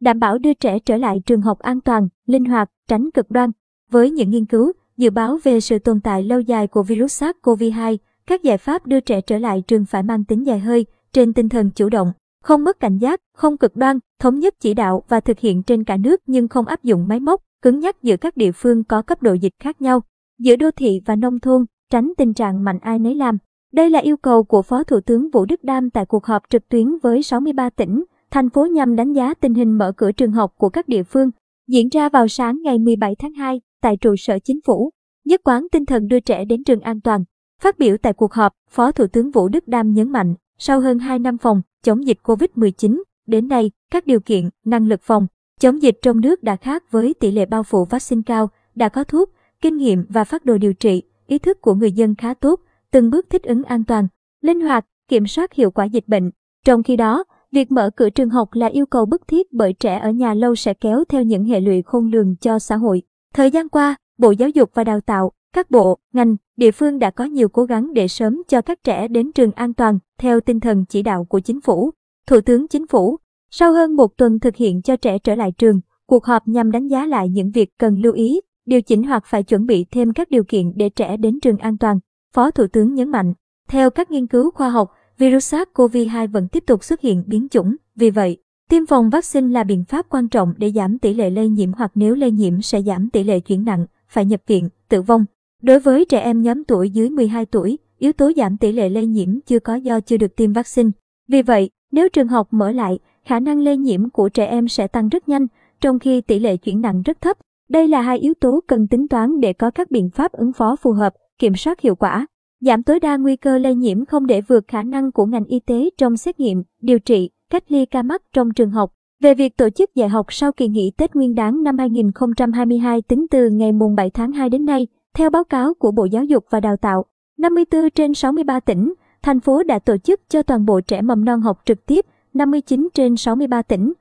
đảm 0.00 0.20
bảo 0.20 0.38
đưa 0.38 0.54
trẻ 0.54 0.78
trở 0.78 0.96
lại 0.96 1.22
trường 1.26 1.40
học 1.40 1.58
an 1.58 1.80
toàn, 1.80 2.08
linh 2.26 2.44
hoạt, 2.44 2.70
tránh 2.88 3.10
cực 3.10 3.30
đoan. 3.30 3.50
Với 3.90 4.10
những 4.10 4.30
nghiên 4.30 4.44
cứu, 4.44 4.72
dự 4.96 5.10
báo 5.10 5.38
về 5.42 5.60
sự 5.60 5.78
tồn 5.78 6.00
tại 6.00 6.22
lâu 6.22 6.40
dài 6.40 6.66
của 6.66 6.82
virus 6.82 7.22
SARS-CoV-2, 7.22 7.96
các 8.26 8.42
giải 8.42 8.58
pháp 8.58 8.86
đưa 8.86 9.00
trẻ 9.00 9.20
trở 9.20 9.38
lại 9.38 9.62
trường 9.66 9.84
phải 9.84 10.02
mang 10.02 10.24
tính 10.24 10.46
dài 10.46 10.58
hơi, 10.58 10.86
trên 11.12 11.32
tinh 11.32 11.48
thần 11.48 11.70
chủ 11.70 11.88
động, 11.88 12.12
không 12.44 12.64
mất 12.64 12.80
cảnh 12.80 12.98
giác, 12.98 13.20
không 13.36 13.56
cực 13.56 13.76
đoan, 13.76 13.98
thống 14.18 14.38
nhất 14.38 14.54
chỉ 14.60 14.74
đạo 14.74 15.02
và 15.08 15.20
thực 15.20 15.38
hiện 15.38 15.62
trên 15.62 15.84
cả 15.84 15.96
nước 15.96 16.20
nhưng 16.26 16.48
không 16.48 16.66
áp 16.66 16.82
dụng 16.82 17.08
máy 17.08 17.20
móc, 17.20 17.42
cứng 17.62 17.78
nhắc 17.78 18.02
giữa 18.02 18.16
các 18.16 18.36
địa 18.36 18.52
phương 18.52 18.84
có 18.84 19.02
cấp 19.02 19.22
độ 19.22 19.32
dịch 19.32 19.52
khác 19.58 19.82
nhau, 19.82 20.00
giữa 20.38 20.56
đô 20.56 20.70
thị 20.70 21.00
và 21.06 21.16
nông 21.16 21.38
thôn, 21.38 21.64
tránh 21.90 22.12
tình 22.16 22.34
trạng 22.34 22.64
mạnh 22.64 22.78
ai 22.82 22.98
nấy 22.98 23.14
làm. 23.14 23.38
Đây 23.72 23.90
là 23.90 23.98
yêu 23.98 24.16
cầu 24.16 24.44
của 24.44 24.62
Phó 24.62 24.82
Thủ 24.82 25.00
tướng 25.00 25.30
Vũ 25.30 25.44
Đức 25.44 25.64
Đam 25.64 25.90
tại 25.90 26.06
cuộc 26.06 26.26
họp 26.26 26.42
trực 26.50 26.68
tuyến 26.68 26.98
với 27.02 27.22
63 27.22 27.70
tỉnh, 27.70 28.04
thành 28.30 28.50
phố 28.50 28.66
nhằm 28.66 28.96
đánh 28.96 29.12
giá 29.12 29.34
tình 29.34 29.54
hình 29.54 29.78
mở 29.78 29.92
cửa 29.96 30.12
trường 30.12 30.32
học 30.32 30.54
của 30.56 30.68
các 30.68 30.88
địa 30.88 31.02
phương, 31.02 31.30
diễn 31.68 31.88
ra 31.88 32.08
vào 32.08 32.28
sáng 32.28 32.58
ngày 32.62 32.78
17 32.78 33.14
tháng 33.14 33.34
2 33.34 33.60
tại 33.82 33.96
trụ 33.96 34.16
sở 34.16 34.38
chính 34.38 34.60
phủ. 34.64 34.90
Nhất 35.24 35.40
quán 35.44 35.66
tinh 35.72 35.86
thần 35.86 36.08
đưa 36.08 36.20
trẻ 36.20 36.44
đến 36.44 36.64
trường 36.64 36.80
an 36.80 37.00
toàn. 37.00 37.24
Phát 37.62 37.78
biểu 37.78 37.96
tại 37.96 38.12
cuộc 38.12 38.32
họp, 38.32 38.52
Phó 38.70 38.92
Thủ 38.92 39.06
tướng 39.06 39.30
Vũ 39.30 39.48
Đức 39.48 39.68
Đam 39.68 39.92
nhấn 39.92 40.12
mạnh, 40.12 40.34
sau 40.58 40.80
hơn 40.80 40.98
2 40.98 41.18
năm 41.18 41.38
phòng 41.38 41.62
chống 41.82 42.06
dịch 42.06 42.18
COVID-19, 42.22 43.02
đến 43.26 43.48
nay, 43.48 43.70
các 43.90 44.06
điều 44.06 44.20
kiện, 44.20 44.48
năng 44.64 44.88
lực 44.88 45.00
phòng 45.02 45.26
chống 45.60 45.82
dịch 45.82 45.98
trong 46.02 46.20
nước 46.20 46.42
đã 46.42 46.56
khác 46.56 46.90
với 46.90 47.14
tỷ 47.14 47.30
lệ 47.30 47.46
bao 47.46 47.62
phủ 47.62 47.84
vaccine 47.84 48.22
cao, 48.26 48.50
đã 48.74 48.88
có 48.88 49.04
thuốc, 49.04 49.30
kinh 49.60 49.76
nghiệm 49.76 50.04
và 50.08 50.24
phát 50.24 50.44
đồ 50.44 50.58
điều 50.58 50.72
trị, 50.72 51.02
ý 51.26 51.38
thức 51.38 51.60
của 51.60 51.74
người 51.74 51.92
dân 51.92 52.14
khá 52.14 52.34
tốt, 52.34 52.60
từng 52.90 53.10
bước 53.10 53.30
thích 53.30 53.42
ứng 53.42 53.64
an 53.64 53.84
toàn, 53.84 54.08
linh 54.40 54.60
hoạt, 54.60 54.86
kiểm 55.08 55.26
soát 55.26 55.52
hiệu 55.52 55.70
quả 55.70 55.84
dịch 55.84 56.08
bệnh. 56.08 56.30
Trong 56.64 56.82
khi 56.82 56.96
đó, 56.96 57.24
việc 57.52 57.72
mở 57.72 57.90
cửa 57.96 58.10
trường 58.10 58.30
học 58.30 58.48
là 58.52 58.66
yêu 58.66 58.86
cầu 58.86 59.06
bức 59.06 59.28
thiết 59.28 59.52
bởi 59.52 59.72
trẻ 59.72 59.98
ở 59.98 60.10
nhà 60.10 60.34
lâu 60.34 60.54
sẽ 60.54 60.74
kéo 60.74 61.04
theo 61.08 61.22
những 61.22 61.44
hệ 61.44 61.60
lụy 61.60 61.82
khôn 61.82 62.10
lường 62.10 62.36
cho 62.36 62.58
xã 62.58 62.76
hội. 62.76 63.02
Thời 63.34 63.50
gian 63.50 63.68
qua, 63.68 63.96
Bộ 64.18 64.30
Giáo 64.30 64.48
dục 64.48 64.70
và 64.74 64.84
Đào 64.84 65.00
tạo, 65.00 65.32
các 65.54 65.70
bộ, 65.70 65.98
ngành, 66.12 66.36
địa 66.56 66.70
phương 66.70 66.98
đã 66.98 67.10
có 67.10 67.24
nhiều 67.24 67.48
cố 67.48 67.64
gắng 67.64 67.92
để 67.94 68.08
sớm 68.08 68.42
cho 68.48 68.62
các 68.62 68.78
trẻ 68.84 69.08
đến 69.08 69.32
trường 69.32 69.52
an 69.52 69.74
toàn, 69.74 69.98
theo 70.18 70.40
tinh 70.40 70.60
thần 70.60 70.84
chỉ 70.88 71.02
đạo 71.02 71.24
của 71.24 71.40
chính 71.40 71.60
phủ. 71.60 71.90
Thủ 72.26 72.40
tướng 72.40 72.68
Chính 72.68 72.86
phủ, 72.86 73.16
sau 73.50 73.72
hơn 73.72 73.96
một 73.96 74.16
tuần 74.16 74.38
thực 74.38 74.56
hiện 74.56 74.82
cho 74.82 74.96
trẻ 74.96 75.18
trở 75.18 75.34
lại 75.34 75.52
trường, 75.58 75.80
cuộc 76.06 76.24
họp 76.24 76.48
nhằm 76.48 76.70
đánh 76.70 76.88
giá 76.88 77.06
lại 77.06 77.28
những 77.28 77.50
việc 77.50 77.70
cần 77.78 78.00
lưu 78.00 78.12
ý, 78.12 78.40
điều 78.66 78.82
chỉnh 78.82 79.02
hoặc 79.02 79.22
phải 79.26 79.42
chuẩn 79.42 79.66
bị 79.66 79.86
thêm 79.90 80.12
các 80.12 80.30
điều 80.30 80.44
kiện 80.44 80.72
để 80.76 80.88
trẻ 80.88 81.16
đến 81.16 81.40
trường 81.40 81.58
an 81.58 81.78
toàn. 81.78 81.98
Phó 82.34 82.50
Thủ 82.50 82.66
tướng 82.72 82.94
nhấn 82.94 83.08
mạnh, 83.10 83.34
theo 83.68 83.90
các 83.90 84.10
nghiên 84.10 84.26
cứu 84.26 84.50
khoa 84.50 84.70
học, 84.70 84.90
virus 85.20 85.54
SARS-CoV-2 85.54 86.28
vẫn 86.28 86.48
tiếp 86.48 86.64
tục 86.66 86.84
xuất 86.84 87.00
hiện 87.00 87.24
biến 87.26 87.48
chủng, 87.50 87.76
vì 87.96 88.10
vậy, 88.10 88.36
tiêm 88.70 88.86
phòng 88.86 89.10
vaccine 89.10 89.52
là 89.52 89.64
biện 89.64 89.84
pháp 89.84 90.06
quan 90.08 90.28
trọng 90.28 90.54
để 90.56 90.70
giảm 90.70 90.98
tỷ 90.98 91.14
lệ 91.14 91.30
lây 91.30 91.48
nhiễm 91.48 91.72
hoặc 91.72 91.90
nếu 91.94 92.14
lây 92.14 92.30
nhiễm 92.30 92.60
sẽ 92.60 92.82
giảm 92.82 93.10
tỷ 93.10 93.24
lệ 93.24 93.40
chuyển 93.40 93.64
nặng, 93.64 93.86
phải 94.08 94.24
nhập 94.24 94.40
viện, 94.46 94.68
tử 94.88 95.02
vong. 95.02 95.24
Đối 95.62 95.80
với 95.80 96.04
trẻ 96.04 96.20
em 96.20 96.42
nhóm 96.42 96.64
tuổi 96.64 96.90
dưới 96.90 97.10
12 97.10 97.46
tuổi, 97.46 97.78
yếu 97.98 98.12
tố 98.12 98.32
giảm 98.36 98.56
tỷ 98.56 98.72
lệ 98.72 98.88
lây 98.88 99.06
nhiễm 99.06 99.40
chưa 99.46 99.58
có 99.58 99.74
do 99.74 100.00
chưa 100.00 100.16
được 100.16 100.36
tiêm 100.36 100.52
vaccine. 100.52 100.90
Vì 101.28 101.42
vậy, 101.42 101.70
nếu 101.92 102.08
trường 102.08 102.28
học 102.28 102.48
mở 102.50 102.72
lại, 102.72 102.98
khả 103.24 103.40
năng 103.40 103.60
lây 103.60 103.76
nhiễm 103.76 104.10
của 104.10 104.28
trẻ 104.28 104.46
em 104.46 104.68
sẽ 104.68 104.86
tăng 104.86 105.08
rất 105.08 105.28
nhanh, 105.28 105.46
trong 105.80 105.98
khi 105.98 106.20
tỷ 106.20 106.38
lệ 106.38 106.56
chuyển 106.56 106.80
nặng 106.80 107.02
rất 107.02 107.20
thấp. 107.20 107.36
Đây 107.68 107.88
là 107.88 108.00
hai 108.00 108.18
yếu 108.18 108.34
tố 108.40 108.60
cần 108.66 108.86
tính 108.88 109.08
toán 109.08 109.40
để 109.40 109.52
có 109.52 109.70
các 109.70 109.90
biện 109.90 110.10
pháp 110.10 110.32
ứng 110.32 110.52
phó 110.52 110.76
phù 110.76 110.92
hợp, 110.92 111.14
kiểm 111.38 111.56
soát 111.56 111.80
hiệu 111.80 111.94
quả, 111.94 112.26
giảm 112.60 112.82
tối 112.82 113.00
đa 113.00 113.16
nguy 113.16 113.36
cơ 113.36 113.58
lây 113.58 113.74
nhiễm 113.74 114.04
không 114.04 114.26
để 114.26 114.40
vượt 114.40 114.64
khả 114.68 114.82
năng 114.82 115.12
của 115.12 115.26
ngành 115.26 115.44
y 115.44 115.60
tế 115.60 115.90
trong 115.98 116.16
xét 116.16 116.40
nghiệm, 116.40 116.62
điều 116.80 116.98
trị, 116.98 117.30
cách 117.50 117.64
ly 117.68 117.86
ca 117.86 118.02
mắc 118.02 118.22
trong 118.32 118.52
trường 118.52 118.70
học. 118.70 118.92
Về 119.20 119.34
việc 119.34 119.56
tổ 119.56 119.70
chức 119.70 119.94
dạy 119.94 120.08
học 120.08 120.26
sau 120.32 120.52
kỳ 120.52 120.68
nghỉ 120.68 120.92
Tết 120.96 121.14
Nguyên 121.14 121.34
đán 121.34 121.62
năm 121.62 121.78
2022 121.78 123.02
tính 123.02 123.26
từ 123.30 123.50
ngày 123.50 123.72
mùng 123.72 123.94
7 123.94 124.10
tháng 124.10 124.32
2 124.32 124.48
đến 124.48 124.64
nay, 124.64 124.86
theo 125.14 125.30
báo 125.30 125.44
cáo 125.44 125.74
của 125.74 125.90
Bộ 125.90 126.04
Giáo 126.04 126.24
dục 126.24 126.44
và 126.50 126.60
Đào 126.60 126.76
tạo, 126.76 127.04
54 127.38 127.90
trên 127.90 128.14
63 128.14 128.60
tỉnh, 128.60 128.94
thành 129.22 129.40
phố 129.40 129.62
đã 129.62 129.78
tổ 129.78 129.96
chức 129.96 130.20
cho 130.28 130.42
toàn 130.42 130.66
bộ 130.66 130.80
trẻ 130.80 131.02
mầm 131.02 131.24
non 131.24 131.40
học 131.40 131.62
trực 131.64 131.86
tiếp 131.86 132.06
59 132.34 132.88
trên 132.94 133.16
63 133.16 133.62
tỉnh. 133.62 133.92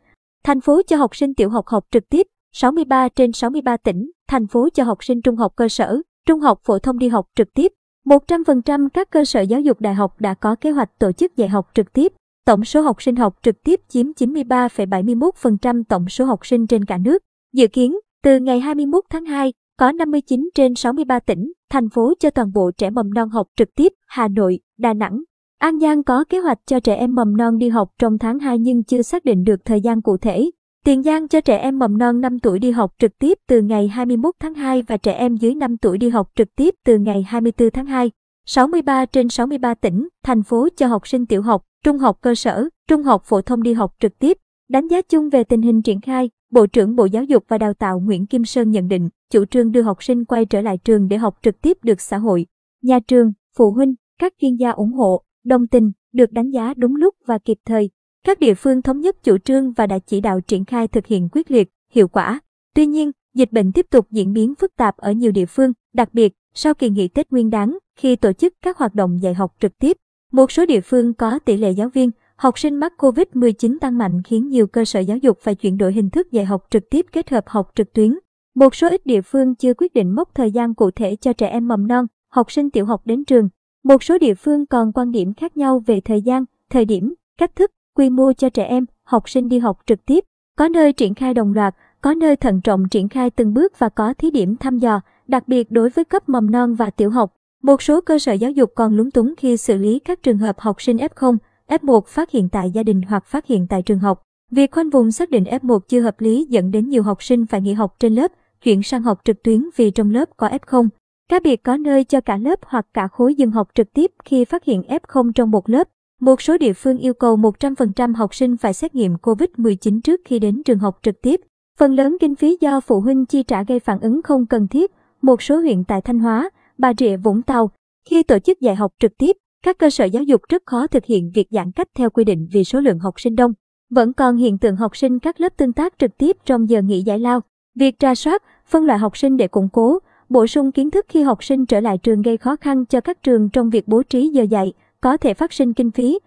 Thành 0.43 0.61
phố 0.61 0.81
cho 0.87 0.97
học 0.97 1.15
sinh 1.15 1.33
tiểu 1.33 1.49
học 1.49 1.67
học 1.67 1.85
trực 1.91 2.09
tiếp 2.09 2.27
63 2.53 3.09
trên 3.09 3.31
63 3.31 3.77
tỉnh, 3.77 4.11
thành 4.27 4.47
phố 4.47 4.69
cho 4.73 4.83
học 4.83 5.03
sinh 5.03 5.21
trung 5.21 5.35
học 5.35 5.53
cơ 5.55 5.69
sở, 5.69 6.01
trung 6.25 6.39
học 6.39 6.59
phổ 6.63 6.79
thông 6.79 6.99
đi 6.99 7.07
học 7.07 7.27
trực 7.35 7.53
tiếp. 7.53 7.71
100% 8.05 8.89
các 8.89 9.09
cơ 9.09 9.25
sở 9.25 9.41
giáo 9.41 9.61
dục 9.61 9.81
đại 9.81 9.93
học 9.93 10.21
đã 10.21 10.33
có 10.33 10.55
kế 10.55 10.71
hoạch 10.71 10.99
tổ 10.99 11.11
chức 11.11 11.35
dạy 11.35 11.49
học 11.49 11.69
trực 11.73 11.93
tiếp. 11.93 12.13
Tổng 12.45 12.65
số 12.65 12.81
học 12.81 13.01
sinh 13.01 13.15
học 13.15 13.35
trực 13.41 13.63
tiếp 13.63 13.81
chiếm 13.87 14.05
93,71% 14.11 15.83
tổng 15.89 16.09
số 16.09 16.25
học 16.25 16.45
sinh 16.45 16.67
trên 16.67 16.85
cả 16.85 16.97
nước. 16.97 17.23
Dự 17.53 17.67
kiến, 17.67 17.95
từ 18.23 18.39
ngày 18.39 18.59
21 18.59 19.03
tháng 19.09 19.25
2, 19.25 19.53
có 19.77 19.91
59 19.91 20.49
trên 20.55 20.75
63 20.75 21.19
tỉnh, 21.19 21.51
thành 21.69 21.89
phố 21.89 22.13
cho 22.19 22.29
toàn 22.29 22.51
bộ 22.53 22.71
trẻ 22.77 22.89
mầm 22.89 23.13
non 23.13 23.29
học 23.29 23.47
trực 23.55 23.75
tiếp, 23.75 23.93
Hà 24.07 24.27
Nội, 24.27 24.59
Đà 24.77 24.93
Nẵng, 24.93 25.23
An 25.59 25.79
Giang 25.79 26.03
có 26.03 26.23
kế 26.29 26.39
hoạch 26.39 26.57
cho 26.65 26.79
trẻ 26.79 26.95
em 26.95 27.15
mầm 27.15 27.37
non 27.37 27.57
đi 27.57 27.69
học 27.69 27.89
trong 27.99 28.17
tháng 28.17 28.39
2 28.39 28.59
nhưng 28.59 28.83
chưa 28.83 29.01
xác 29.01 29.25
định 29.25 29.43
được 29.43 29.65
thời 29.65 29.81
gian 29.81 30.01
cụ 30.01 30.17
thể. 30.17 30.49
Tiền 30.85 31.03
Giang 31.03 31.27
cho 31.27 31.41
trẻ 31.41 31.57
em 31.57 31.79
mầm 31.79 31.97
non 31.97 32.21
5 32.21 32.39
tuổi 32.39 32.59
đi 32.59 32.71
học 32.71 32.93
trực 32.99 33.19
tiếp 33.19 33.37
từ 33.47 33.61
ngày 33.61 33.87
21 33.87 34.35
tháng 34.39 34.53
2 34.53 34.81
và 34.81 34.97
trẻ 34.97 35.13
em 35.13 35.35
dưới 35.35 35.55
5 35.55 35.77
tuổi 35.77 35.97
đi 35.97 36.09
học 36.09 36.31
trực 36.35 36.55
tiếp 36.55 36.75
từ 36.85 36.97
ngày 36.97 37.23
24 37.27 37.71
tháng 37.71 37.85
2. 37.85 38.11
63 38.45 39.05
trên 39.05 39.29
63 39.29 39.73
tỉnh, 39.73 40.07
thành 40.23 40.43
phố 40.43 40.67
cho 40.77 40.87
học 40.87 41.07
sinh 41.07 41.25
tiểu 41.25 41.41
học, 41.41 41.65
trung 41.83 41.97
học 41.97 42.17
cơ 42.21 42.35
sở, 42.35 42.69
trung 42.87 43.03
học 43.03 43.23
phổ 43.25 43.41
thông 43.41 43.63
đi 43.63 43.73
học 43.73 43.95
trực 43.99 44.19
tiếp. 44.19 44.37
Đánh 44.69 44.87
giá 44.87 45.01
chung 45.01 45.29
về 45.29 45.43
tình 45.43 45.61
hình 45.61 45.81
triển 45.81 46.01
khai, 46.01 46.29
Bộ 46.51 46.65
trưởng 46.65 46.95
Bộ 46.95 47.05
Giáo 47.05 47.23
dục 47.23 47.43
và 47.47 47.57
Đào 47.57 47.73
tạo 47.73 47.99
Nguyễn 47.99 48.25
Kim 48.25 48.45
Sơn 48.45 48.71
nhận 48.71 48.87
định, 48.87 49.09
chủ 49.31 49.45
trương 49.45 49.71
đưa 49.71 49.81
học 49.81 50.03
sinh 50.03 50.25
quay 50.25 50.45
trở 50.45 50.61
lại 50.61 50.77
trường 50.77 51.07
để 51.07 51.17
học 51.17 51.37
trực 51.41 51.61
tiếp 51.61 51.77
được 51.83 52.01
xã 52.01 52.17
hội, 52.17 52.45
nhà 52.81 52.99
trường, 52.99 53.31
phụ 53.57 53.71
huynh, 53.71 53.95
các 54.19 54.33
chuyên 54.41 54.55
gia 54.55 54.71
ủng 54.71 54.93
hộ 54.93 55.23
đồng 55.45 55.67
tình, 55.67 55.91
được 56.13 56.31
đánh 56.31 56.49
giá 56.49 56.73
đúng 56.77 56.95
lúc 56.95 57.15
và 57.25 57.37
kịp 57.37 57.57
thời. 57.65 57.89
Các 58.25 58.39
địa 58.39 58.53
phương 58.53 58.81
thống 58.81 59.01
nhất 59.01 59.23
chủ 59.23 59.37
trương 59.37 59.71
và 59.71 59.87
đã 59.87 59.99
chỉ 59.99 60.21
đạo 60.21 60.41
triển 60.41 60.65
khai 60.65 60.87
thực 60.87 61.05
hiện 61.05 61.29
quyết 61.31 61.51
liệt, 61.51 61.69
hiệu 61.91 62.07
quả. 62.07 62.39
Tuy 62.75 62.85
nhiên, 62.85 63.11
dịch 63.33 63.51
bệnh 63.51 63.71
tiếp 63.71 63.85
tục 63.89 64.07
diễn 64.11 64.33
biến 64.33 64.55
phức 64.55 64.75
tạp 64.75 64.97
ở 64.97 65.11
nhiều 65.11 65.31
địa 65.31 65.45
phương, 65.45 65.73
đặc 65.93 66.09
biệt 66.13 66.33
sau 66.53 66.73
kỳ 66.73 66.89
nghỉ 66.89 67.07
Tết 67.07 67.31
Nguyên 67.31 67.49
đán, 67.49 67.77
khi 67.95 68.15
tổ 68.15 68.33
chức 68.33 68.53
các 68.61 68.77
hoạt 68.77 68.95
động 68.95 69.21
dạy 69.21 69.33
học 69.33 69.55
trực 69.59 69.79
tiếp. 69.79 69.97
Một 70.31 70.51
số 70.51 70.65
địa 70.65 70.81
phương 70.81 71.13
có 71.13 71.39
tỷ 71.39 71.57
lệ 71.57 71.71
giáo 71.71 71.89
viên, 71.89 72.11
học 72.35 72.59
sinh 72.59 72.75
mắc 72.75 72.93
COVID-19 72.97 73.77
tăng 73.81 73.97
mạnh 73.97 74.21
khiến 74.23 74.49
nhiều 74.49 74.67
cơ 74.67 74.85
sở 74.85 74.99
giáo 74.99 75.17
dục 75.17 75.37
phải 75.41 75.55
chuyển 75.55 75.77
đổi 75.77 75.93
hình 75.93 76.09
thức 76.09 76.31
dạy 76.31 76.45
học 76.45 76.67
trực 76.69 76.89
tiếp 76.89 77.05
kết 77.11 77.29
hợp 77.29 77.43
học 77.47 77.71
trực 77.75 77.93
tuyến. 77.93 78.17
Một 78.55 78.75
số 78.75 78.89
ít 78.89 79.05
địa 79.05 79.21
phương 79.21 79.55
chưa 79.55 79.73
quyết 79.73 79.93
định 79.93 80.15
mốc 80.15 80.35
thời 80.35 80.51
gian 80.51 80.73
cụ 80.73 80.91
thể 80.91 81.15
cho 81.15 81.33
trẻ 81.33 81.47
em 81.47 81.67
mầm 81.67 81.87
non, 81.87 82.05
học 82.31 82.51
sinh 82.51 82.69
tiểu 82.69 82.85
học 82.85 83.01
đến 83.05 83.25
trường. 83.25 83.49
Một 83.83 84.03
số 84.03 84.17
địa 84.17 84.33
phương 84.33 84.65
còn 84.65 84.91
quan 84.93 85.11
điểm 85.11 85.33
khác 85.33 85.57
nhau 85.57 85.83
về 85.85 86.01
thời 86.01 86.21
gian, 86.21 86.45
thời 86.69 86.85
điểm, 86.85 87.13
cách 87.37 87.55
thức, 87.55 87.71
quy 87.95 88.09
mô 88.09 88.33
cho 88.33 88.49
trẻ 88.49 88.63
em, 88.63 88.85
học 89.03 89.29
sinh 89.29 89.49
đi 89.49 89.59
học 89.59 89.79
trực 89.85 90.05
tiếp. 90.05 90.23
Có 90.57 90.67
nơi 90.67 90.93
triển 90.93 91.13
khai 91.13 91.33
đồng 91.33 91.53
loạt, 91.53 91.75
có 92.01 92.13
nơi 92.13 92.35
thận 92.35 92.61
trọng 92.61 92.89
triển 92.89 93.09
khai 93.09 93.29
từng 93.29 93.53
bước 93.53 93.79
và 93.79 93.89
có 93.89 94.13
thí 94.13 94.31
điểm 94.31 94.55
thăm 94.57 94.77
dò, 94.77 95.01
đặc 95.27 95.47
biệt 95.47 95.71
đối 95.71 95.89
với 95.89 96.05
cấp 96.05 96.29
mầm 96.29 96.51
non 96.51 96.75
và 96.75 96.89
tiểu 96.89 97.09
học. 97.09 97.33
Một 97.63 97.81
số 97.81 98.01
cơ 98.01 98.19
sở 98.19 98.33
giáo 98.33 98.51
dục 98.51 98.71
còn 98.75 98.97
lúng 98.97 99.11
túng 99.11 99.33
khi 99.37 99.57
xử 99.57 99.77
lý 99.77 99.99
các 99.99 100.23
trường 100.23 100.37
hợp 100.37 100.59
học 100.59 100.81
sinh 100.81 100.97
F0, 100.97 101.37
F1 101.67 102.01
phát 102.01 102.31
hiện 102.31 102.49
tại 102.49 102.71
gia 102.71 102.83
đình 102.83 103.01
hoặc 103.01 103.25
phát 103.25 103.47
hiện 103.47 103.67
tại 103.69 103.81
trường 103.81 103.99
học. 103.99 104.23
Việc 104.51 104.71
khoanh 104.71 104.89
vùng 104.89 105.11
xác 105.11 105.29
định 105.29 105.43
F1 105.43 105.79
chưa 105.79 106.01
hợp 106.01 106.21
lý 106.21 106.45
dẫn 106.49 106.71
đến 106.71 106.89
nhiều 106.89 107.03
học 107.03 107.23
sinh 107.23 107.45
phải 107.45 107.61
nghỉ 107.61 107.73
học 107.73 107.95
trên 107.99 108.15
lớp, 108.15 108.31
chuyển 108.63 108.83
sang 108.83 109.01
học 109.01 109.21
trực 109.23 109.43
tuyến 109.43 109.69
vì 109.75 109.91
trong 109.91 110.11
lớp 110.11 110.29
có 110.37 110.47
F0. 110.47 110.87
Cá 111.29 111.39
biệt 111.39 111.63
có 111.63 111.77
nơi 111.77 112.03
cho 112.03 112.21
cả 112.21 112.37
lớp 112.37 112.59
hoặc 112.65 112.87
cả 112.93 113.07
khối 113.07 113.35
dừng 113.35 113.51
học 113.51 113.69
trực 113.75 113.93
tiếp 113.93 114.11
khi 114.23 114.45
phát 114.45 114.63
hiện 114.63 114.81
F0 114.81 115.31
trong 115.31 115.51
một 115.51 115.69
lớp. 115.69 115.87
Một 116.19 116.41
số 116.41 116.57
địa 116.57 116.73
phương 116.73 116.97
yêu 116.97 117.13
cầu 117.13 117.37
100% 117.37 118.15
học 118.15 118.35
sinh 118.35 118.57
phải 118.57 118.73
xét 118.73 118.95
nghiệm 118.95 119.15
COVID-19 119.15 120.01
trước 120.01 120.21
khi 120.25 120.39
đến 120.39 120.63
trường 120.65 120.79
học 120.79 120.99
trực 121.01 121.21
tiếp. 121.21 121.41
Phần 121.79 121.95
lớn 121.95 122.17
kinh 122.19 122.35
phí 122.35 122.57
do 122.61 122.79
phụ 122.79 123.01
huynh 123.01 123.25
chi 123.25 123.43
trả 123.43 123.63
gây 123.63 123.79
phản 123.79 123.99
ứng 123.99 124.21
không 124.21 124.45
cần 124.45 124.67
thiết. 124.67 124.91
Một 125.21 125.41
số 125.41 125.57
huyện 125.57 125.83
tại 125.83 126.01
Thanh 126.01 126.19
Hóa, 126.19 126.49
Bà 126.77 126.93
Rịa 126.97 127.17
Vũng 127.17 127.41
Tàu, 127.41 127.71
khi 128.09 128.23
tổ 128.23 128.39
chức 128.39 128.61
dạy 128.61 128.75
học 128.75 128.93
trực 128.99 129.17
tiếp, 129.17 129.37
các 129.63 129.77
cơ 129.77 129.89
sở 129.89 130.05
giáo 130.05 130.23
dục 130.23 130.41
rất 130.49 130.63
khó 130.65 130.87
thực 130.87 131.05
hiện 131.05 131.31
việc 131.33 131.47
giãn 131.51 131.71
cách 131.71 131.87
theo 131.97 132.09
quy 132.09 132.23
định 132.23 132.47
vì 132.51 132.63
số 132.63 132.79
lượng 132.79 132.99
học 132.99 133.19
sinh 133.19 133.35
đông. 133.35 133.53
Vẫn 133.89 134.13
còn 134.13 134.37
hiện 134.37 134.57
tượng 134.57 134.75
học 134.75 134.97
sinh 134.97 135.19
các 135.19 135.41
lớp 135.41 135.57
tương 135.57 135.73
tác 135.73 135.93
trực 135.99 136.17
tiếp 136.17 136.37
trong 136.45 136.69
giờ 136.69 136.81
nghỉ 136.81 137.01
giải 137.01 137.19
lao. 137.19 137.41
Việc 137.75 137.99
tra 137.99 138.15
soát, 138.15 138.43
phân 138.67 138.85
loại 138.85 138.99
học 138.99 139.17
sinh 139.17 139.37
để 139.37 139.47
củng 139.47 139.69
cố, 139.73 139.99
bổ 140.29 140.47
sung 140.47 140.71
kiến 140.71 140.91
thức 140.91 141.05
khi 141.09 141.21
học 141.21 141.43
sinh 141.43 141.65
trở 141.65 141.79
lại 141.79 141.97
trường 141.97 142.21
gây 142.21 142.37
khó 142.37 142.55
khăn 142.55 142.85
cho 142.85 143.01
các 143.01 143.23
trường 143.23 143.49
trong 143.49 143.69
việc 143.69 143.87
bố 143.87 144.03
trí 144.03 144.27
giờ 144.27 144.43
dạy, 144.43 144.73
có 145.01 145.17
thể 145.17 145.33
phát 145.33 145.53
sinh 145.53 145.73
kinh 145.73 145.91
phí. 145.91 146.19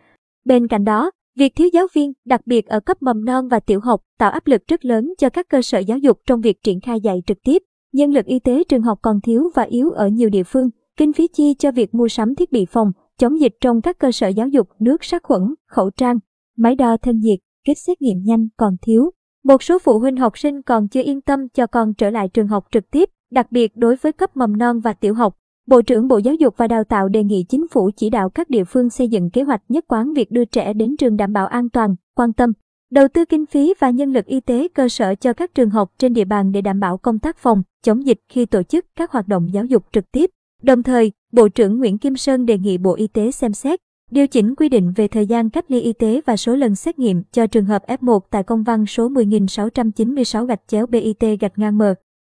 Bên 0.44 0.68
cạnh 0.68 0.84
đó, 0.84 1.10
việc 1.36 1.52
thiếu 1.56 1.68
giáo 1.72 1.86
viên, 1.94 2.12
đặc 2.24 2.40
biệt 2.46 2.66
ở 2.66 2.80
cấp 2.80 2.96
mầm 3.00 3.24
non 3.24 3.48
và 3.48 3.60
tiểu 3.60 3.80
học, 3.80 4.00
tạo 4.18 4.30
áp 4.30 4.46
lực 4.46 4.62
rất 4.66 4.84
lớn 4.84 5.14
cho 5.18 5.28
các 5.28 5.48
cơ 5.48 5.62
sở 5.62 5.78
giáo 5.78 5.98
dục 5.98 6.18
trong 6.26 6.40
việc 6.40 6.62
triển 6.62 6.80
khai 6.80 7.00
dạy 7.00 7.22
trực 7.26 7.38
tiếp. 7.44 7.62
Nhân 7.92 8.10
lực 8.10 8.26
y 8.26 8.38
tế 8.38 8.64
trường 8.64 8.82
học 8.82 8.98
còn 9.02 9.20
thiếu 9.20 9.50
và 9.54 9.62
yếu 9.62 9.90
ở 9.90 10.08
nhiều 10.08 10.30
địa 10.30 10.42
phương, 10.42 10.70
kinh 10.96 11.12
phí 11.12 11.28
chi 11.28 11.54
cho 11.58 11.72
việc 11.72 11.94
mua 11.94 12.08
sắm 12.08 12.34
thiết 12.34 12.52
bị 12.52 12.66
phòng, 12.66 12.92
chống 13.18 13.40
dịch 13.40 13.52
trong 13.60 13.80
các 13.80 13.98
cơ 13.98 14.12
sở 14.12 14.28
giáo 14.28 14.48
dục, 14.48 14.68
nước 14.78 15.04
sát 15.04 15.22
khuẩn, 15.22 15.42
khẩu 15.68 15.90
trang, 15.90 16.18
máy 16.56 16.76
đo 16.76 16.96
thân 16.96 17.18
nhiệt, 17.18 17.38
kit 17.64 17.78
xét 17.78 18.02
nghiệm 18.02 18.18
nhanh 18.24 18.48
còn 18.56 18.76
thiếu. 18.82 19.10
Một 19.44 19.62
số 19.62 19.78
phụ 19.78 19.98
huynh 19.98 20.16
học 20.16 20.38
sinh 20.38 20.62
còn 20.62 20.88
chưa 20.88 21.02
yên 21.02 21.20
tâm 21.20 21.48
cho 21.48 21.66
con 21.66 21.94
trở 21.94 22.10
lại 22.10 22.28
trường 22.28 22.48
học 22.48 22.66
trực 22.72 22.90
tiếp, 22.90 23.08
đặc 23.30 23.52
biệt 23.52 23.72
đối 23.76 23.96
với 23.96 24.12
cấp 24.12 24.36
mầm 24.36 24.56
non 24.56 24.80
và 24.80 24.92
tiểu 24.92 25.14
học. 25.14 25.36
Bộ 25.66 25.82
trưởng 25.82 26.08
Bộ 26.08 26.18
Giáo 26.18 26.34
dục 26.34 26.54
và 26.56 26.66
Đào 26.66 26.84
tạo 26.84 27.08
đề 27.08 27.24
nghị 27.24 27.44
chính 27.48 27.68
phủ 27.68 27.90
chỉ 27.96 28.10
đạo 28.10 28.30
các 28.30 28.50
địa 28.50 28.64
phương 28.64 28.90
xây 28.90 29.08
dựng 29.08 29.30
kế 29.30 29.42
hoạch 29.42 29.62
nhất 29.68 29.84
quán 29.88 30.12
việc 30.12 30.30
đưa 30.30 30.44
trẻ 30.44 30.72
đến 30.72 30.96
trường 30.96 31.16
đảm 31.16 31.32
bảo 31.32 31.46
an 31.46 31.68
toàn, 31.70 31.94
quan 32.14 32.32
tâm, 32.32 32.52
đầu 32.90 33.08
tư 33.08 33.24
kinh 33.24 33.46
phí 33.46 33.74
và 33.78 33.90
nhân 33.90 34.12
lực 34.12 34.26
y 34.26 34.40
tế 34.40 34.68
cơ 34.74 34.88
sở 34.88 35.14
cho 35.14 35.32
các 35.32 35.54
trường 35.54 35.70
học 35.70 35.92
trên 35.98 36.12
địa 36.12 36.24
bàn 36.24 36.52
để 36.52 36.60
đảm 36.60 36.80
bảo 36.80 36.98
công 36.98 37.18
tác 37.18 37.36
phòng, 37.36 37.62
chống 37.82 38.06
dịch 38.06 38.18
khi 38.28 38.46
tổ 38.46 38.62
chức 38.62 38.86
các 38.96 39.10
hoạt 39.10 39.28
động 39.28 39.48
giáo 39.52 39.64
dục 39.64 39.84
trực 39.92 40.12
tiếp. 40.12 40.30
Đồng 40.62 40.82
thời, 40.82 41.12
Bộ 41.32 41.48
trưởng 41.48 41.78
Nguyễn 41.78 41.98
Kim 41.98 42.16
Sơn 42.16 42.46
đề 42.46 42.58
nghị 42.58 42.78
Bộ 42.78 42.94
Y 42.94 43.06
tế 43.06 43.30
xem 43.30 43.52
xét, 43.52 43.80
điều 44.10 44.26
chỉnh 44.26 44.54
quy 44.54 44.68
định 44.68 44.92
về 44.96 45.08
thời 45.08 45.26
gian 45.26 45.50
cách 45.50 45.64
ly 45.68 45.80
y 45.80 45.92
tế 45.92 46.20
và 46.26 46.36
số 46.36 46.56
lần 46.56 46.74
xét 46.74 46.98
nghiệm 46.98 47.22
cho 47.32 47.46
trường 47.46 47.64
hợp 47.64 47.82
F1 47.86 48.20
tại 48.30 48.42
công 48.42 48.62
văn 48.62 48.86
số 48.86 49.08
10.696 49.08 50.46
gạch 50.46 50.60
chéo 50.66 50.86
BIT 50.86 51.24
gạch 51.40 51.58
ngang 51.58 51.78
M. 51.78 51.82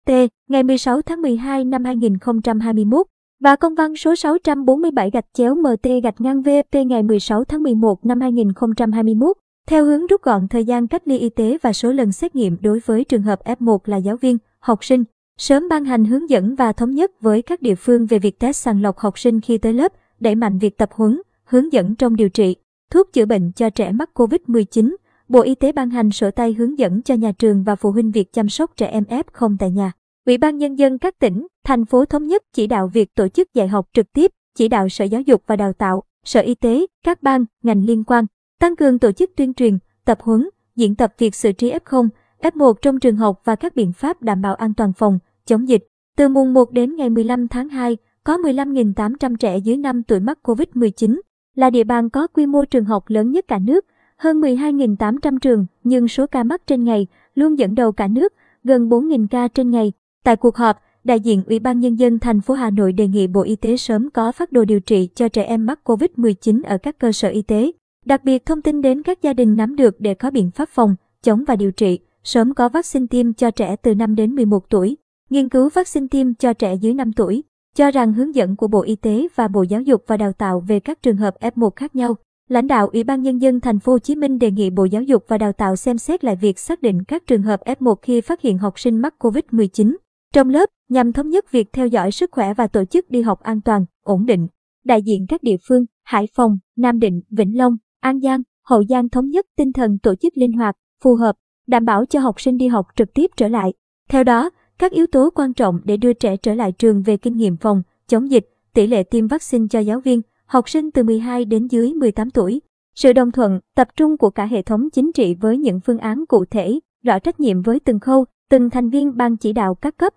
T, 0.07 0.11
ngày 0.49 0.63
16 0.63 1.03
tháng 1.03 1.23
12 1.23 1.65
năm 1.65 1.85
2021 1.85 3.07
và 3.41 3.57
công 3.57 3.75
văn 3.75 3.97
số 3.97 4.15
647 4.17 5.11
gạch 5.11 5.27
chéo 5.33 5.55
MT 5.55 5.89
gạch 6.03 6.21
ngang 6.21 6.43
VP 6.43 6.75
ngày 6.87 7.03
16 7.03 7.45
tháng 7.45 7.63
11 7.63 8.07
năm 8.07 8.21
2021 8.21 9.37
theo 9.67 9.85
hướng 9.85 10.07
rút 10.07 10.23
gọn 10.23 10.49
thời 10.49 10.65
gian 10.65 10.89
cách 10.89 11.03
ly 11.09 11.19
y 11.19 11.29
tế 11.29 11.59
và 11.63 11.73
số 11.73 11.93
lần 11.93 12.13
xét 12.13 12.37
nghiệm 12.37 12.57
đối 12.61 12.81
với 12.87 13.05
trường 13.05 13.23
hợp 13.23 13.45
F1 13.45 13.79
là 13.85 13.97
giáo 13.97 14.17
viên, 14.17 14.39
học 14.59 14.85
sinh, 14.85 15.05
sớm 15.39 15.69
ban 15.69 15.85
hành 15.85 16.05
hướng 16.05 16.31
dẫn 16.31 16.55
và 16.55 16.73
thống 16.73 16.91
nhất 16.91 17.21
với 17.21 17.43
các 17.43 17.63
địa 17.63 17.75
phương 17.75 18.07
về 18.07 18.19
việc 18.19 18.39
test 18.39 18.57
sàng 18.57 18.83
lọc 18.83 18.99
học 18.99 19.19
sinh 19.19 19.41
khi 19.41 19.59
tới 19.59 19.73
lớp, 19.73 19.93
đẩy 20.21 20.35
mạnh 20.35 20.59
việc 20.59 20.79
tập 20.79 20.91
huấn, 20.93 21.23
hướng 21.45 21.73
dẫn 21.73 21.95
trong 21.95 22.17
điều 22.17 22.29
trị, 22.29 22.57
thuốc 22.91 23.13
chữa 23.13 23.27
bệnh 23.27 23.53
cho 23.53 23.71
trẻ 23.71 23.93
mắc 23.93 24.11
COVID-19. 24.15 24.97
Bộ 25.29 25.41
Y 25.41 25.55
tế 25.55 25.73
ban 25.73 25.91
hành 25.91 26.11
sổ 26.11 26.31
tay 26.31 26.53
hướng 26.53 26.79
dẫn 26.79 27.03
cho 27.03 27.15
nhà 27.15 27.33
trường 27.39 27.65
và 27.65 27.77
phụ 27.77 27.91
huynh 27.91 28.11
việc 28.11 28.33
chăm 28.33 28.49
sóc 28.49 28.71
trẻ 28.77 28.87
em 28.87 29.05
F0 29.05 29.57
tại 29.59 29.71
nhà. 29.71 29.93
Ủy 30.27 30.39
ban 30.39 30.59
Nhân 30.59 30.75
dân 30.75 30.99
các 30.99 31.19
tỉnh, 31.19 31.47
thành 31.65 31.85
phố 31.85 32.05
thống 32.05 32.27
nhất 32.27 32.43
chỉ 32.53 32.67
đạo 32.67 32.89
việc 32.89 33.15
tổ 33.15 33.29
chức 33.29 33.55
dạy 33.55 33.69
học 33.69 33.89
trực 33.93 34.13
tiếp, 34.13 34.31
chỉ 34.55 34.69
đạo 34.69 34.89
Sở 34.89 35.05
Giáo 35.05 35.21
dục 35.21 35.43
và 35.47 35.57
Đào 35.57 35.73
tạo, 35.73 36.03
Sở 36.25 36.41
Y 36.41 36.55
tế, 36.55 36.87
các 37.05 37.23
ban, 37.23 37.45
ngành 37.63 37.85
liên 37.85 38.05
quan, 38.05 38.27
tăng 38.61 38.77
cường 38.77 38.99
tổ 38.99 39.13
chức 39.13 39.31
tuyên 39.37 39.55
truyền, 39.55 39.79
tập 40.05 40.19
huấn, 40.21 40.49
diễn 40.77 40.95
tập 40.95 41.15
việc 41.19 41.35
xử 41.35 41.53
trí 41.53 41.73
F0, 41.73 42.09
F1 42.43 42.73
trong 42.83 43.01
trường 43.01 43.17
học 43.17 43.41
và 43.45 43.57
các 43.57 43.77
biện 43.77 43.93
pháp 43.93 44.23
đảm 44.23 44.43
bảo 44.43 44.55
an 44.55 44.75
toàn 44.75 44.93
phòng, 44.93 45.19
chống 45.45 45.69
dịch. 45.69 45.87
Từ 46.17 46.29
mùng 46.29 46.55
1 46.55 46.73
đến 46.73 46.97
ngày 46.97 47.11
15 47.11 47.49
tháng 47.49 47.69
2, 47.69 47.97
có 48.25 48.37
15.800 48.37 49.37
trẻ 49.37 49.59
dưới 49.59 49.77
5 49.77 50.03
tuổi 50.03 50.21
mắc 50.21 50.39
COVID-19, 50.43 51.21
là 51.55 51.71
địa 51.71 51.85
bàn 51.85 52.11
có 52.11 52.27
quy 52.27 52.47
mô 52.47 52.65
trường 52.65 52.85
học 52.85 53.05
lớn 53.07 53.31
nhất 53.31 53.45
cả 53.49 53.59
nước, 53.59 53.87
hơn 54.17 54.41
12.800 54.41 55.39
trường, 55.39 55.67
nhưng 55.85 56.09
số 56.09 56.27
ca 56.27 56.43
mắc 56.43 56.67
trên 56.67 56.85
ngày 56.85 57.07
luôn 57.35 57.59
dẫn 57.59 57.75
đầu 57.75 57.93
cả 57.93 58.09
nước, 58.09 58.33
gần 58.65 58.89
4.000 58.89 59.27
ca 59.31 59.49
trên 59.49 59.71
ngày. 59.71 59.93
Tại 60.27 60.37
cuộc 60.37 60.57
họp, 60.57 60.77
đại 61.05 61.21
diện 61.21 61.43
Ủy 61.47 61.59
ban 61.59 61.81
Nhân 61.81 61.95
dân 61.95 62.19
thành 62.19 62.41
phố 62.41 62.55
Hà 62.55 62.71
Nội 62.71 62.93
đề 62.93 63.09
nghị 63.09 63.27
Bộ 63.27 63.43
Y 63.43 63.57
tế 63.57 63.77
sớm 63.77 64.11
có 64.11 64.33
phát 64.33 64.53
đồ 64.53 64.65
điều 64.65 64.81
trị 64.81 65.09
cho 65.15 65.29
trẻ 65.29 65.43
em 65.43 65.67
mắc 65.67 65.81
COVID-19 65.85 66.63
ở 66.65 66.79
các 66.79 66.99
cơ 66.99 67.13
sở 67.13 67.29
y 67.29 67.43
tế. 67.43 67.71
Đặc 68.05 68.25
biệt 68.25 68.47
thông 68.47 68.63
tin 68.63 68.83
đến 68.83 69.03
các 69.03 69.23
gia 69.23 69.33
đình 69.33 69.57
nắm 69.57 69.77
được 69.77 70.01
để 70.01 70.15
có 70.15 70.31
biện 70.31 70.51
pháp 70.51 70.69
phòng, 70.69 70.95
chống 71.23 71.45
và 71.45 71.57
điều 71.57 71.71
trị, 71.71 71.99
sớm 72.25 72.55
có 72.55 72.69
vaccine 72.69 73.07
tiêm 73.11 73.33
cho 73.33 73.51
trẻ 73.51 73.77
từ 73.77 73.95
5 73.95 74.15
đến 74.15 74.35
11 74.35 74.71
tuổi. 74.71 74.97
Nghiên 75.31 75.49
cứu 75.49 75.69
vaccine 75.75 76.07
tiêm 76.11 76.35
cho 76.35 76.53
trẻ 76.53 76.75
dưới 76.75 76.95
5 76.95 77.13
tuổi, 77.13 77.43
cho 77.77 77.91
rằng 77.91 78.13
hướng 78.13 78.35
dẫn 78.35 78.57
của 78.57 78.69
Bộ 78.69 78.83
Y 78.83 78.97
tế 78.97 79.29
và 79.35 79.49
Bộ 79.49 79.63
Giáo 79.63 79.81
dục 79.81 80.05
và 80.07 80.17
Đào 80.17 80.33
tạo 80.33 80.61
về 80.61 80.81
các 80.81 81.03
trường 81.03 81.17
hợp 81.17 81.35
F1 81.41 81.71
khác 81.71 81.97
nhau. 81.97 82.17
Lãnh 82.49 82.67
đạo 82.67 82.89
Ủy 82.93 83.05
ban 83.05 83.23
nhân 83.23 83.39
dân 83.39 83.61
thành 83.61 83.79
phố 83.79 83.93
Hồ 83.93 83.99
Chí 83.99 84.15
Minh 84.15 84.39
đề 84.39 84.51
nghị 84.51 84.71
Bộ 84.71 84.85
Giáo 84.85 85.03
dục 85.03 85.25
và 85.29 85.39
Đào 85.39 85.53
tạo 85.53 85.77
xem 85.77 85.99
xét 85.99 86.25
lại 86.25 86.37
việc 86.37 86.59
xác 86.59 86.83
định 86.83 87.05
các 87.05 87.27
trường 87.27 87.43
hợp 87.43 87.61
F1 87.65 87.95
khi 88.03 88.21
phát 88.21 88.41
hiện 88.41 88.59
học 88.59 88.79
sinh 88.79 88.99
mắc 88.99 89.15
COVID-19 89.19 89.97
trong 90.33 90.49
lớp 90.49 90.71
nhằm 90.89 91.13
thống 91.13 91.29
nhất 91.29 91.53
việc 91.53 91.73
theo 91.73 91.87
dõi 91.87 92.13
sức 92.13 92.31
khỏe 92.33 92.55
và 92.55 92.67
tổ 92.67 92.85
chức 92.85 93.11
đi 93.11 93.23
học 93.23 93.41
an 93.43 93.61
toàn, 93.61 93.85
ổn 94.03 94.27
định. 94.27 94.47
Đại 94.85 95.03
diện 95.03 95.27
các 95.29 95.43
địa 95.43 95.57
phương 95.69 95.85
Hải 96.05 96.29
Phòng, 96.35 96.59
Nam 96.77 96.99
Định, 96.99 97.21
Vĩnh 97.31 97.59
Long, 97.59 97.77
An 98.01 98.21
Giang, 98.21 98.43
Hậu 98.65 98.85
Giang 98.85 99.09
thống 99.09 99.29
nhất 99.29 99.47
tinh 99.57 99.73
thần 99.73 99.99
tổ 99.99 100.15
chức 100.15 100.33
linh 100.37 100.53
hoạt, 100.53 100.75
phù 101.03 101.15
hợp, 101.15 101.37
đảm 101.67 101.85
bảo 101.85 102.05
cho 102.05 102.21
học 102.21 102.41
sinh 102.41 102.57
đi 102.57 102.69
học 102.69 102.87
trực 102.97 103.15
tiếp 103.15 103.31
trở 103.37 103.49
lại. 103.49 103.73
Theo 104.09 104.25
đó, 104.25 104.51
các 104.79 104.93
yếu 104.93 105.07
tố 105.07 105.31
quan 105.35 105.55
trọng 105.55 105.81
để 105.85 105.97
đưa 105.97 106.13
trẻ 106.13 106.37
trở 106.37 106.55
lại 106.55 106.73
trường 106.73 107.03
về 107.03 107.17
kinh 107.17 107.37
nghiệm 107.37 107.57
phòng, 107.57 107.83
chống 108.09 108.31
dịch, 108.31 108.49
tỷ 108.75 108.87
lệ 108.87 109.03
tiêm 109.03 109.27
vaccine 109.27 109.67
cho 109.71 109.79
giáo 109.79 110.01
viên, 110.01 110.21
học 110.47 110.69
sinh 110.69 110.91
từ 110.91 111.03
12 111.03 111.45
đến 111.45 111.67
dưới 111.67 111.95
18 111.95 112.31
tuổi, 112.31 112.61
sự 112.95 113.13
đồng 113.13 113.31
thuận, 113.31 113.61
tập 113.75 113.89
trung 113.97 114.17
của 114.17 114.31
cả 114.31 114.47
hệ 114.47 114.63
thống 114.63 114.91
chính 114.91 115.13
trị 115.13 115.35
với 115.41 115.59
những 115.59 115.81
phương 115.81 115.99
án 115.99 116.25
cụ 116.29 116.45
thể, 116.51 116.81
rõ 117.05 117.19
trách 117.19 117.41
nhiệm 117.41 117.63
với 117.63 117.81
từng 117.81 118.01
khâu, 118.01 118.25
từng 118.49 118.71
thành 118.71 118.91
viên 118.91 119.17
ban 119.17 119.37
chỉ 119.37 119.53
đạo 119.53 119.75
các 119.75 119.97
cấp. 119.97 120.15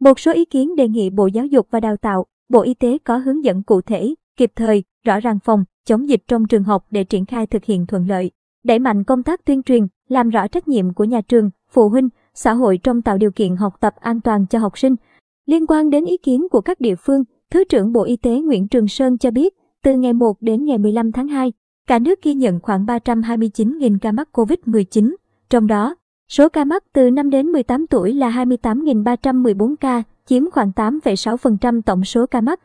Một 0.00 0.20
số 0.20 0.32
ý 0.32 0.44
kiến 0.44 0.76
đề 0.76 0.88
nghị 0.88 1.10
Bộ 1.10 1.26
Giáo 1.26 1.46
dục 1.46 1.66
và 1.70 1.80
Đào 1.80 1.96
tạo, 1.96 2.26
Bộ 2.48 2.60
Y 2.60 2.74
tế 2.74 2.98
có 3.04 3.16
hướng 3.16 3.44
dẫn 3.44 3.62
cụ 3.62 3.80
thể, 3.80 4.14
kịp 4.36 4.52
thời, 4.56 4.84
rõ 5.06 5.20
ràng 5.20 5.38
phòng, 5.44 5.64
chống 5.86 6.08
dịch 6.08 6.22
trong 6.28 6.46
trường 6.46 6.64
học 6.64 6.86
để 6.90 7.04
triển 7.04 7.26
khai 7.26 7.46
thực 7.46 7.64
hiện 7.64 7.86
thuận 7.86 8.08
lợi. 8.08 8.30
Đẩy 8.64 8.78
mạnh 8.78 9.04
công 9.04 9.22
tác 9.22 9.44
tuyên 9.44 9.62
truyền, 9.62 9.86
làm 10.08 10.28
rõ 10.28 10.46
trách 10.46 10.68
nhiệm 10.68 10.94
của 10.94 11.04
nhà 11.04 11.20
trường, 11.20 11.50
phụ 11.70 11.88
huynh, 11.88 12.08
xã 12.34 12.52
hội 12.52 12.78
trong 12.82 13.02
tạo 13.02 13.18
điều 13.18 13.30
kiện 13.30 13.56
học 13.56 13.74
tập 13.80 13.94
an 14.00 14.20
toàn 14.20 14.46
cho 14.46 14.58
học 14.58 14.78
sinh. 14.78 14.96
Liên 15.46 15.66
quan 15.66 15.90
đến 15.90 16.04
ý 16.04 16.16
kiến 16.16 16.48
của 16.50 16.60
các 16.60 16.80
địa 16.80 16.94
phương, 16.94 17.24
Thứ 17.50 17.64
trưởng 17.64 17.92
Bộ 17.92 18.02
Y 18.04 18.16
tế 18.16 18.40
Nguyễn 18.40 18.68
Trường 18.68 18.88
Sơn 18.88 19.18
cho 19.18 19.30
biết, 19.30 19.54
từ 19.84 19.96
ngày 19.96 20.12
1 20.12 20.36
đến 20.40 20.64
ngày 20.64 20.78
15 20.78 21.12
tháng 21.12 21.28
2, 21.28 21.52
cả 21.86 21.98
nước 21.98 22.22
ghi 22.22 22.34
nhận 22.34 22.60
khoảng 22.60 22.84
329.000 22.84 23.98
ca 23.98 24.12
mắc 24.12 24.28
COVID-19, 24.32 25.14
trong 25.50 25.66
đó, 25.66 25.94
số 26.30 26.48
ca 26.48 26.64
mắc 26.64 26.84
từ 26.92 27.10
5 27.10 27.30
đến 27.30 27.46
18 27.46 27.86
tuổi 27.86 28.14
là 28.14 28.30
28.314 28.30 29.74
ca, 29.80 30.02
chiếm 30.26 30.50
khoảng 30.50 30.70
8,6% 30.76 31.82
tổng 31.82 32.04
số 32.04 32.26
ca 32.26 32.40
mắc. 32.40 32.60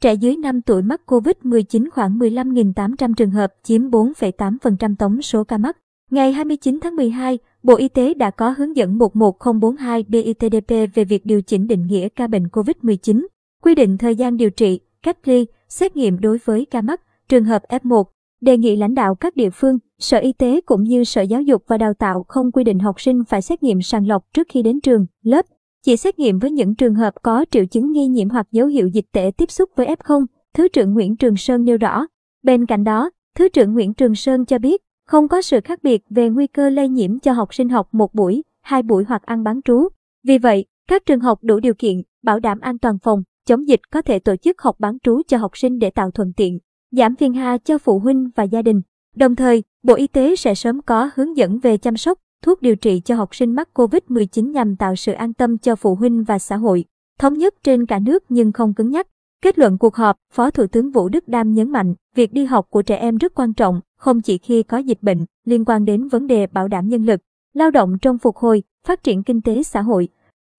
Trẻ 0.00 0.14
dưới 0.14 0.36
5 0.36 0.62
tuổi 0.62 0.82
mắc 0.82 1.00
COVID-19 1.06 1.88
khoảng 1.90 2.18
15.800 2.18 3.14
trường 3.14 3.30
hợp, 3.30 3.52
chiếm 3.62 3.90
4,8% 3.90 4.94
tổng 4.98 5.22
số 5.22 5.44
ca 5.44 5.58
mắc. 5.58 5.76
Ngày 6.10 6.32
29 6.32 6.78
tháng 6.82 6.96
12, 6.96 7.38
Bộ 7.62 7.76
Y 7.76 7.88
tế 7.88 8.14
đã 8.14 8.30
có 8.30 8.50
hướng 8.50 8.76
dẫn 8.76 8.98
11042 8.98 10.04
BITDP 10.08 10.94
về 10.94 11.04
việc 11.04 11.26
điều 11.26 11.42
chỉnh 11.42 11.66
định 11.66 11.86
nghĩa 11.86 12.08
ca 12.08 12.26
bệnh 12.26 12.46
COVID-19, 12.46 13.26
quy 13.62 13.74
định 13.74 13.98
thời 13.98 14.16
gian 14.16 14.36
điều 14.36 14.50
trị, 14.50 14.80
cách 15.02 15.28
ly, 15.28 15.46
xét 15.68 15.96
nghiệm 15.96 16.20
đối 16.20 16.38
với 16.44 16.66
ca 16.70 16.80
mắc, 16.80 17.00
trường 17.28 17.44
hợp 17.44 17.62
F1, 17.68 18.04
đề 18.40 18.56
nghị 18.56 18.76
lãnh 18.76 18.94
đạo 18.94 19.14
các 19.14 19.36
địa 19.36 19.50
phương, 19.50 19.78
Sở 19.98 20.18
Y 20.18 20.32
tế 20.32 20.60
cũng 20.60 20.82
như 20.82 21.04
Sở 21.04 21.22
Giáo 21.22 21.42
dục 21.42 21.62
và 21.66 21.78
Đào 21.78 21.94
tạo 21.94 22.24
không 22.28 22.52
quy 22.52 22.64
định 22.64 22.78
học 22.78 23.00
sinh 23.00 23.24
phải 23.24 23.42
xét 23.42 23.62
nghiệm 23.62 23.82
sàng 23.82 24.06
lọc 24.06 24.24
trước 24.34 24.46
khi 24.50 24.62
đến 24.62 24.80
trường, 24.80 25.06
lớp, 25.22 25.46
chỉ 25.84 25.96
xét 25.96 26.18
nghiệm 26.18 26.38
với 26.38 26.50
những 26.50 26.74
trường 26.74 26.94
hợp 26.94 27.14
có 27.22 27.44
triệu 27.50 27.64
chứng 27.64 27.92
nghi 27.92 28.06
nhiễm 28.06 28.28
hoặc 28.28 28.46
dấu 28.52 28.66
hiệu 28.66 28.88
dịch 28.88 29.06
tễ 29.12 29.30
tiếp 29.36 29.50
xúc 29.50 29.70
với 29.76 29.86
F0, 29.86 30.26
Thứ 30.54 30.68
trưởng 30.68 30.94
Nguyễn 30.94 31.16
Trường 31.16 31.36
Sơn 31.36 31.64
nêu 31.64 31.76
rõ. 31.76 32.06
Bên 32.42 32.66
cạnh 32.66 32.84
đó, 32.84 33.10
Thứ 33.34 33.48
trưởng 33.48 33.74
Nguyễn 33.74 33.94
Trường 33.94 34.14
Sơn 34.14 34.44
cho 34.44 34.58
biết, 34.58 34.82
không 35.06 35.28
có 35.28 35.42
sự 35.42 35.60
khác 35.64 35.82
biệt 35.82 36.02
về 36.10 36.28
nguy 36.28 36.46
cơ 36.46 36.70
lây 36.70 36.88
nhiễm 36.88 37.18
cho 37.18 37.32
học 37.32 37.54
sinh 37.54 37.68
học 37.68 37.88
một 37.92 38.14
buổi, 38.14 38.42
hai 38.62 38.82
buổi 38.82 39.04
hoặc 39.08 39.22
ăn 39.22 39.44
bán 39.44 39.60
trú. 39.62 39.88
Vì 40.24 40.38
vậy, 40.38 40.64
các 40.88 41.06
trường 41.06 41.20
học 41.20 41.38
đủ 41.42 41.60
điều 41.60 41.74
kiện, 41.74 42.02
bảo 42.22 42.40
đảm 42.40 42.60
an 42.60 42.78
toàn 42.78 42.98
phòng, 42.98 43.22
chống 43.46 43.68
dịch 43.68 43.80
có 43.90 44.02
thể 44.02 44.18
tổ 44.18 44.36
chức 44.36 44.62
học 44.62 44.76
bán 44.78 44.98
trú 45.02 45.22
cho 45.28 45.36
học 45.36 45.56
sinh 45.56 45.78
để 45.78 45.90
tạo 45.90 46.10
thuận 46.10 46.32
tiện, 46.36 46.58
giảm 46.90 47.16
phiền 47.16 47.34
hà 47.34 47.58
cho 47.58 47.78
phụ 47.78 47.98
huynh 47.98 48.30
và 48.36 48.42
gia 48.42 48.62
đình. 48.62 48.80
Đồng 49.16 49.36
thời, 49.36 49.62
Bộ 49.82 49.94
Y 49.94 50.06
tế 50.06 50.36
sẽ 50.36 50.54
sớm 50.54 50.82
có 50.82 51.10
hướng 51.14 51.36
dẫn 51.36 51.58
về 51.58 51.76
chăm 51.76 51.96
sóc, 51.96 52.18
thuốc 52.42 52.62
điều 52.62 52.76
trị 52.76 53.00
cho 53.04 53.16
học 53.16 53.34
sinh 53.34 53.54
mắc 53.54 53.68
COVID-19 53.74 54.50
nhằm 54.50 54.76
tạo 54.76 54.96
sự 54.96 55.12
an 55.12 55.34
tâm 55.34 55.58
cho 55.58 55.76
phụ 55.76 55.94
huynh 55.94 56.24
và 56.24 56.38
xã 56.38 56.56
hội, 56.56 56.84
thống 57.18 57.34
nhất 57.34 57.54
trên 57.62 57.86
cả 57.86 57.98
nước 57.98 58.24
nhưng 58.28 58.52
không 58.52 58.74
cứng 58.74 58.90
nhắc. 58.90 59.06
Kết 59.42 59.58
luận 59.58 59.78
cuộc 59.78 59.94
họp, 59.94 60.16
Phó 60.32 60.50
Thủ 60.50 60.66
tướng 60.66 60.90
Vũ 60.90 61.08
Đức 61.08 61.28
Đam 61.28 61.54
nhấn 61.54 61.70
mạnh, 61.70 61.94
việc 62.14 62.32
đi 62.32 62.44
học 62.44 62.66
của 62.70 62.82
trẻ 62.82 62.96
em 62.96 63.16
rất 63.16 63.34
quan 63.34 63.54
trọng, 63.54 63.80
không 63.96 64.20
chỉ 64.20 64.38
khi 64.38 64.62
có 64.62 64.78
dịch 64.78 65.02
bệnh, 65.02 65.24
liên 65.44 65.64
quan 65.64 65.84
đến 65.84 66.08
vấn 66.08 66.26
đề 66.26 66.46
bảo 66.46 66.68
đảm 66.68 66.88
nhân 66.88 67.04
lực, 67.04 67.20
lao 67.54 67.70
động 67.70 67.98
trong 68.02 68.18
phục 68.18 68.36
hồi, 68.36 68.62
phát 68.86 69.02
triển 69.02 69.22
kinh 69.22 69.40
tế 69.40 69.62
xã 69.62 69.80
hội. 69.82 70.08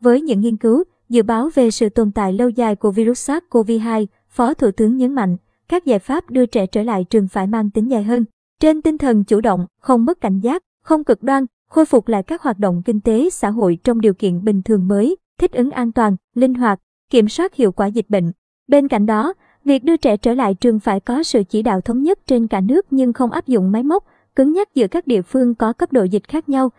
Với 0.01 0.21
những 0.21 0.41
nghiên 0.41 0.57
cứu, 0.57 0.83
dự 1.09 1.23
báo 1.23 1.49
về 1.55 1.71
sự 1.71 1.89
tồn 1.89 2.11
tại 2.11 2.33
lâu 2.33 2.49
dài 2.49 2.75
của 2.75 2.91
virus 2.91 3.29
SARS-CoV-2, 3.29 4.05
Phó 4.29 4.53
Thủ 4.53 4.71
tướng 4.71 4.97
nhấn 4.97 5.13
mạnh, 5.13 5.37
các 5.71 5.85
giải 5.85 5.99
pháp 5.99 6.29
đưa 6.29 6.45
trẻ 6.45 6.65
trở 6.67 6.83
lại 6.83 7.05
trường 7.09 7.27
phải 7.27 7.47
mang 7.47 7.69
tính 7.69 7.91
dài 7.91 8.03
hơn. 8.03 8.25
Trên 8.59 8.81
tinh 8.81 8.97
thần 8.97 9.23
chủ 9.23 9.41
động, 9.41 9.65
không 9.81 10.05
mất 10.05 10.21
cảnh 10.21 10.39
giác, 10.39 10.63
không 10.83 11.03
cực 11.03 11.23
đoan, 11.23 11.45
khôi 11.69 11.85
phục 11.85 12.07
lại 12.07 12.23
các 12.23 12.41
hoạt 12.41 12.59
động 12.59 12.81
kinh 12.85 12.99
tế 12.99 13.29
xã 13.29 13.49
hội 13.49 13.77
trong 13.83 14.01
điều 14.01 14.13
kiện 14.13 14.43
bình 14.43 14.61
thường 14.61 14.87
mới, 14.87 15.15
thích 15.39 15.51
ứng 15.51 15.71
an 15.71 15.91
toàn, 15.91 16.15
linh 16.35 16.53
hoạt, 16.53 16.79
kiểm 17.09 17.29
soát 17.29 17.55
hiệu 17.55 17.71
quả 17.71 17.87
dịch 17.87 18.09
bệnh. 18.09 18.31
Bên 18.67 18.87
cạnh 18.87 19.05
đó, 19.05 19.33
việc 19.65 19.83
đưa 19.83 19.97
trẻ 19.97 20.17
trở 20.17 20.33
lại 20.33 20.53
trường 20.53 20.79
phải 20.79 20.99
có 20.99 21.23
sự 21.23 21.43
chỉ 21.49 21.61
đạo 21.61 21.81
thống 21.81 22.03
nhất 22.03 22.19
trên 22.25 22.47
cả 22.47 22.61
nước 22.61 22.85
nhưng 22.91 23.13
không 23.13 23.31
áp 23.31 23.47
dụng 23.47 23.71
máy 23.71 23.83
móc, 23.83 24.05
cứng 24.35 24.53
nhắc 24.53 24.75
giữa 24.75 24.87
các 24.87 25.07
địa 25.07 25.21
phương 25.21 25.55
có 25.55 25.73
cấp 25.73 25.93
độ 25.93 26.03
dịch 26.03 26.27
khác 26.27 26.49
nhau, 26.49 26.69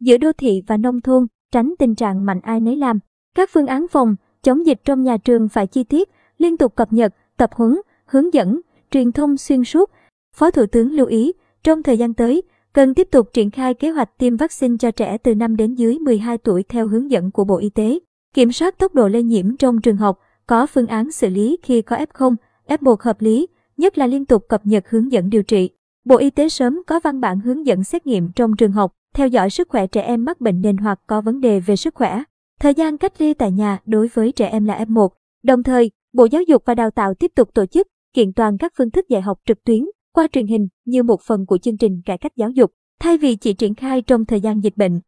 giữa 0.00 0.16
đô 0.16 0.32
thị 0.32 0.62
và 0.66 0.76
nông 0.76 1.00
thôn, 1.00 1.26
tránh 1.52 1.74
tình 1.78 1.94
trạng 1.94 2.26
mạnh 2.26 2.40
ai 2.40 2.60
nấy 2.60 2.76
làm. 2.76 2.98
Các 3.34 3.50
phương 3.52 3.66
án 3.66 3.86
phòng, 3.90 4.16
chống 4.42 4.66
dịch 4.66 4.80
trong 4.84 5.02
nhà 5.02 5.16
trường 5.16 5.48
phải 5.48 5.66
chi 5.66 5.84
tiết, 5.84 6.08
liên 6.38 6.56
tục 6.56 6.76
cập 6.76 6.92
nhật, 6.92 7.14
tập 7.36 7.50
huấn, 7.52 7.78
hướng 8.08 8.34
dẫn, 8.34 8.60
truyền 8.90 9.12
thông 9.12 9.36
xuyên 9.36 9.64
suốt. 9.64 9.90
Phó 10.36 10.50
Thủ 10.50 10.66
tướng 10.66 10.92
lưu 10.92 11.06
ý, 11.06 11.32
trong 11.62 11.82
thời 11.82 11.98
gian 11.98 12.14
tới, 12.14 12.42
Cần 12.78 12.94
tiếp 12.94 13.08
tục 13.10 13.32
triển 13.32 13.50
khai 13.50 13.74
kế 13.74 13.90
hoạch 13.90 14.18
tiêm 14.18 14.36
vaccine 14.36 14.76
cho 14.78 14.90
trẻ 14.90 15.18
từ 15.18 15.34
5 15.34 15.56
đến 15.56 15.74
dưới 15.74 15.98
12 15.98 16.38
tuổi 16.38 16.62
theo 16.62 16.88
hướng 16.88 17.10
dẫn 17.10 17.30
của 17.30 17.44
Bộ 17.44 17.56
Y 17.58 17.68
tế. 17.68 17.98
Kiểm 18.34 18.52
soát 18.52 18.78
tốc 18.78 18.94
độ 18.94 19.08
lây 19.08 19.22
nhiễm 19.22 19.56
trong 19.56 19.80
trường 19.80 19.96
học, 19.96 20.18
có 20.46 20.66
phương 20.66 20.86
án 20.86 21.12
xử 21.12 21.28
lý 21.28 21.56
khi 21.62 21.82
có 21.82 21.96
F0, 21.96 22.34
F1 22.68 22.96
hợp 23.00 23.20
lý, 23.20 23.46
nhất 23.76 23.98
là 23.98 24.06
liên 24.06 24.24
tục 24.24 24.48
cập 24.48 24.66
nhật 24.66 24.88
hướng 24.88 25.12
dẫn 25.12 25.30
điều 25.30 25.42
trị. 25.42 25.70
Bộ 26.04 26.16
Y 26.16 26.30
tế 26.30 26.48
sớm 26.48 26.82
có 26.86 27.00
văn 27.00 27.20
bản 27.20 27.40
hướng 27.40 27.66
dẫn 27.66 27.84
xét 27.84 28.06
nghiệm 28.06 28.32
trong 28.32 28.56
trường 28.56 28.72
học, 28.72 28.92
theo 29.14 29.28
dõi 29.28 29.50
sức 29.50 29.68
khỏe 29.68 29.86
trẻ 29.86 30.02
em 30.02 30.24
mắc 30.24 30.40
bệnh 30.40 30.60
nền 30.60 30.76
hoặc 30.76 31.00
có 31.06 31.20
vấn 31.20 31.40
đề 31.40 31.60
về 31.60 31.76
sức 31.76 31.94
khỏe. 31.94 32.22
Thời 32.60 32.74
gian 32.74 32.98
cách 32.98 33.12
ly 33.18 33.34
tại 33.34 33.52
nhà 33.52 33.78
đối 33.86 34.08
với 34.08 34.32
trẻ 34.32 34.48
em 34.48 34.64
là 34.64 34.84
F1. 34.84 35.08
Đồng 35.42 35.62
thời, 35.62 35.90
Bộ 36.12 36.24
Giáo 36.24 36.42
dục 36.42 36.62
và 36.66 36.74
Đào 36.74 36.90
tạo 36.90 37.14
tiếp 37.14 37.32
tục 37.34 37.54
tổ 37.54 37.66
chức 37.66 37.86
kiện 38.12 38.32
toàn 38.32 38.58
các 38.58 38.72
phương 38.78 38.90
thức 38.90 39.08
dạy 39.08 39.22
học 39.22 39.38
trực 39.46 39.64
tuyến 39.64 39.84
qua 40.12 40.28
truyền 40.32 40.46
hình 40.46 40.68
như 40.84 41.02
một 41.02 41.20
phần 41.26 41.46
của 41.46 41.58
chương 41.58 41.76
trình 41.76 42.00
cải 42.04 42.18
cách 42.18 42.32
giáo 42.36 42.50
dục, 42.50 42.70
thay 43.00 43.18
vì 43.18 43.36
chỉ 43.36 43.52
triển 43.52 43.74
khai 43.74 44.02
trong 44.02 44.24
thời 44.24 44.40
gian 44.40 44.60
dịch 44.60 44.76
bệnh. 44.76 45.00